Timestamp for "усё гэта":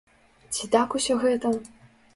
1.01-1.47